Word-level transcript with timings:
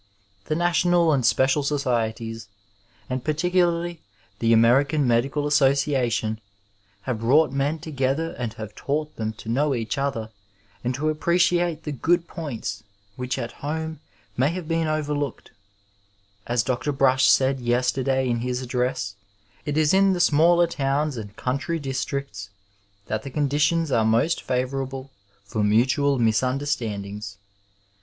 ''The 0.45 0.55
national 0.55 1.13
and 1.13 1.23
special 1.23 1.61
societies, 1.61 2.47
and 3.07 3.23
particularly 3.23 4.01
the 4.39 4.51
American 4.51 5.05
Medical 5.07 5.45
Association, 5.45 6.41
have 7.03 7.19
brought 7.19 7.51
mea 7.51 7.77
together 7.77 8.31
and 8.39 8.51
have 8.55 8.73
taught 8.73 9.15
them 9.15 9.31
to 9.33 9.47
know 9.47 9.75
each 9.75 9.99
other 9.99 10.31
and 10.83 10.95
to 10.95 11.13
appre 11.13 11.35
ciate 11.35 11.83
the 11.83 11.91
good 11.91 12.27
points 12.27 12.81
which 13.15 13.37
at 13.37 13.51
home 13.61 13.99
may 14.35 14.49
have 14.49 14.67
been 14.67 14.87
over 14.87 15.13
460 15.13 15.51
Digitized 15.51 15.53
by 15.53 15.53
VjOOQiC 15.53 15.53
UNITY, 15.53 15.53
PEACE, 15.53 15.77
AND 15.77 16.17
OONOORD 16.17 16.67
looked. 16.67 16.71
Ab 16.71 16.83
Pr. 16.83 16.91
Brush 16.97 17.29
said 17.29 17.59
yesteidaj 17.59 18.27
in 18.27 18.39
his 18.39 18.65
addiess, 18.65 19.13
it 19.67 19.77
is 19.77 19.93
in 19.93 20.13
the 20.13 20.19
smaller 20.19 20.65
towns 20.65 21.15
and 21.15 21.35
country 21.35 21.77
districts 21.77 22.49
that 23.05 23.21
the 23.21 23.29
conditions 23.29 23.91
are 23.91 24.03
most 24.03 24.41
favourable 24.41 25.11
for 25.43 25.63
mutual 25.63 26.17
nusunderstandings. 26.17 27.37